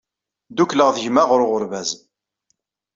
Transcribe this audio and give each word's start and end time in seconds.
Ddukkleɣ 0.49 0.89
d 0.91 0.97
gma 1.03 1.23
ɣer 1.29 1.39
uɣerbaz. 1.45 1.89